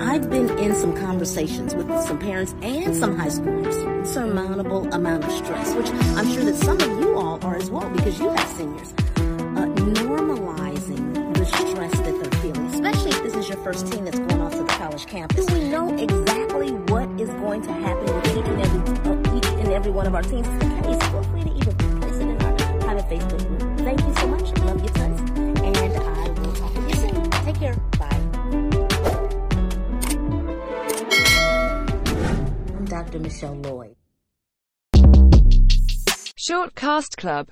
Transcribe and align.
I've 0.00 0.30
been 0.30 0.58
in 0.58 0.74
some 0.74 0.96
conversations 0.96 1.74
with 1.74 1.86
some 2.00 2.18
parents 2.18 2.54
and 2.62 2.96
some 2.96 3.16
high 3.16 3.28
schoolers, 3.28 3.98
insurmountable 3.98 4.92
amount 4.94 5.24
of 5.24 5.32
stress, 5.32 5.74
which 5.74 5.90
I'm 6.16 6.26
sure 6.32 6.44
that 6.44 6.56
some 6.56 6.80
of 6.80 7.00
you 7.00 7.14
all 7.18 7.38
are 7.44 7.56
as 7.56 7.70
well 7.70 7.88
because 7.90 8.18
you 8.18 8.30
have 8.30 8.48
seniors. 8.48 8.92
Uh, 9.18 9.66
normalizing 9.76 11.34
the 11.34 11.44
stress 11.44 11.92
that 12.00 12.22
they're 12.22 12.40
feeling, 12.40 12.66
especially 12.66 13.10
if 13.10 13.22
this 13.22 13.34
is 13.34 13.48
your 13.48 13.58
first 13.58 13.92
team 13.92 14.06
that's 14.06 14.18
going 14.18 14.40
off 14.40 14.52
to 14.52 14.62
the 14.62 14.66
college 14.66 15.06
campus. 15.06 15.44
Do 15.44 15.54
we 15.54 15.68
know 15.68 15.94
exactly 15.94 16.72
what 16.72 17.08
is 17.20 17.28
going 17.30 17.62
to 17.62 17.72
happen 17.72 18.14
with 18.14 18.26
each 18.38 18.46
and 18.46 18.60
every, 18.62 19.10
uh, 19.10 19.36
each 19.36 19.46
and 19.60 19.72
every 19.72 19.90
one 19.90 20.06
of 20.06 20.14
our 20.14 20.22
teams? 20.22 20.48
Dr. 32.90 33.20
Michelle 33.20 33.54
Lloyd. 33.54 33.94
Short 36.36 36.74
Cast 36.74 37.16
Club 37.16 37.46